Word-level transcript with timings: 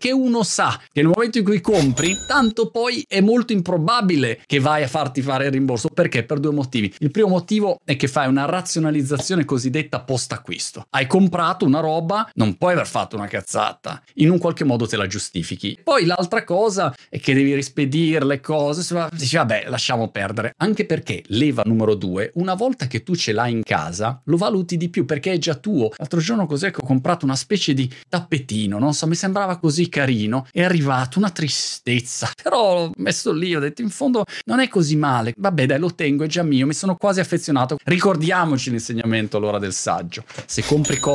che 0.00 0.12
uno 0.12 0.42
sa 0.42 0.80
che 0.90 1.02
nel 1.02 1.12
momento 1.14 1.36
in 1.36 1.44
cui 1.44 1.60
compri, 1.60 2.16
tanto 2.26 2.70
poi 2.70 3.04
è 3.06 3.20
molto 3.20 3.52
improbabile 3.52 4.40
che 4.46 4.58
vai 4.58 4.82
a 4.82 4.88
farti 4.88 5.20
fare 5.20 5.44
il 5.44 5.50
rimborso. 5.52 5.88
Perché? 5.88 6.24
Per 6.24 6.40
due 6.40 6.52
motivi. 6.52 6.92
Il 7.00 7.10
primo 7.10 7.28
motivo 7.28 7.78
è 7.84 7.96
che 7.96 8.08
fai 8.08 8.26
una 8.26 8.46
razionalizzazione 8.46 9.44
cosiddetta 9.44 10.00
post 10.00 10.32
acquisto. 10.32 10.86
Hai 10.88 11.06
comprato 11.06 11.66
una 11.66 11.80
roba, 11.80 12.30
non 12.36 12.56
puoi 12.56 12.72
aver 12.72 12.86
fatto 12.86 13.16
una 13.16 13.26
cazzata, 13.26 14.02
in 14.14 14.30
un 14.30 14.38
qualche 14.38 14.64
modo 14.64 14.86
te 14.86 14.96
la 14.96 15.06
giustifichi. 15.06 15.78
Poi 15.84 16.06
l'altra 16.06 16.44
cosa 16.44 16.94
è 17.10 17.20
che 17.20 17.34
devi 17.34 17.54
rispedire 17.54 18.24
le 18.24 18.40
cose, 18.40 19.08
dici 19.12 19.36
vabbè 19.36 19.64
lasciamo 19.68 20.08
perdere, 20.08 20.54
anche 20.56 20.86
perché 20.86 21.22
leva 21.26 21.62
numero 21.66 21.94
due, 21.94 22.30
una 22.36 22.54
volta 22.54 22.86
che 22.86 23.02
tu 23.02 23.14
ce 23.14 23.32
l'hai 23.32 23.52
in 23.52 23.62
casa, 23.62 24.22
lo 24.24 24.38
valuti 24.38 24.78
di 24.78 24.88
più 24.88 25.04
perché 25.04 25.32
è 25.32 25.38
già 25.38 25.56
tuo. 25.56 25.90
L'altro 25.96 26.20
giorno 26.20 26.46
cos'è 26.46 26.70
che 26.70 26.80
ho 26.80 26.86
comprato 26.86 27.26
una 27.26 27.36
specie 27.36 27.74
di 27.74 27.92
tappetino, 28.08 28.78
non 28.78 28.94
so, 28.94 29.06
mi 29.06 29.14
sembrava 29.14 29.58
così 29.58 29.88
carino, 29.90 30.46
è 30.50 30.62
arrivato 30.62 31.18
una 31.18 31.28
tristezza, 31.28 32.30
però 32.42 32.74
l'ho 32.74 32.92
messo 32.96 33.32
lì, 33.32 33.54
ho 33.54 33.60
detto 33.60 33.82
in 33.82 33.90
fondo 33.90 34.24
non 34.46 34.60
è 34.60 34.68
così 34.68 34.96
male, 34.96 35.34
vabbè 35.36 35.66
dai 35.66 35.78
lo 35.78 35.94
tengo, 35.94 36.24
è 36.24 36.28
già 36.28 36.42
mio, 36.42 36.66
mi 36.66 36.72
sono 36.72 36.96
quasi 36.96 37.20
affezionato. 37.20 37.76
Ricordiamoci 37.84 38.70
l'insegnamento 38.70 39.36
allora 39.36 39.58
del 39.58 39.74
saggio, 39.74 40.24
se 40.46 40.64
compri 40.64 40.98
cose 40.98 41.10